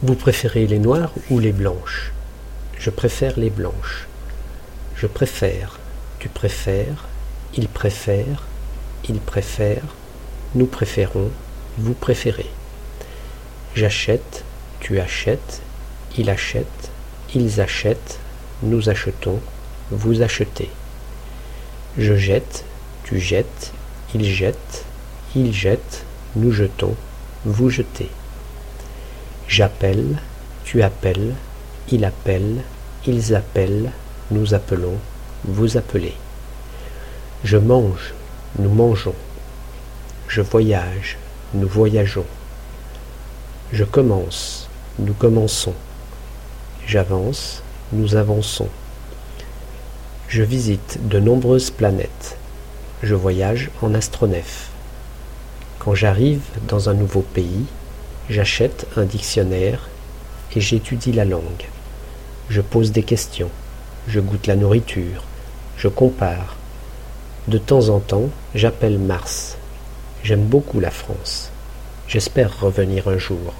[0.00, 2.12] Vous préférez les noires ou les blanches?
[2.78, 4.06] Je préfère les blanches.
[4.94, 5.80] Je préfère,
[6.20, 7.08] tu préfères,
[7.56, 8.44] il préfère,
[9.08, 9.82] il préfère,
[10.54, 11.32] nous préférons,
[11.78, 12.46] vous préférez.
[13.74, 14.44] J'achète,
[14.78, 15.62] tu achètes,
[16.16, 16.92] il achète,
[17.34, 18.20] ils achètent,
[18.62, 19.40] nous achetons,
[19.90, 20.70] vous achetez.
[21.98, 22.64] Je jette,
[23.02, 23.72] tu jettes,
[24.14, 24.84] il jette,
[25.34, 26.04] il jette,
[26.36, 26.94] nous jetons,
[27.44, 28.10] vous jetez.
[29.48, 30.18] J'appelle,
[30.64, 31.32] tu appelles,
[31.90, 32.60] il appelle,
[33.06, 33.92] ils appellent,
[34.30, 34.98] nous appelons,
[35.44, 36.12] vous appelez.
[37.44, 38.12] Je mange,
[38.58, 39.14] nous mangeons.
[40.28, 41.16] Je voyage,
[41.54, 42.26] nous voyageons.
[43.72, 45.74] Je commence, nous commençons.
[46.86, 47.62] J'avance,
[47.92, 48.68] nous avançons.
[50.28, 52.36] Je visite de nombreuses planètes.
[53.02, 54.68] Je voyage en astronef.
[55.78, 57.64] Quand j'arrive dans un nouveau pays,
[58.30, 59.88] j'achète un dictionnaire
[60.54, 61.66] et j'étudie la langue.
[62.50, 63.50] Je pose des questions,
[64.06, 65.24] je goûte la nourriture,
[65.76, 66.56] je compare.
[67.46, 69.56] De temps en temps, j'appelle Mars.
[70.22, 71.50] J'aime beaucoup la France.
[72.06, 73.54] J'espère revenir un jour.